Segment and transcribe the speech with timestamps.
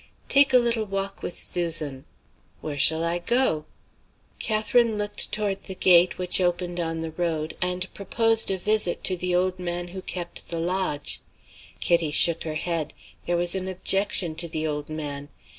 [0.29, 2.05] "Take a little walk with Susan."
[2.59, 3.65] "Where shall I go?"
[4.39, 9.15] Catherine looked toward the gate which opened on the road, and proposed a visit to
[9.15, 11.21] the old man who kept the lodge.
[11.81, 12.95] Kitty shook her head.
[13.27, 15.29] There was an objection to the old man.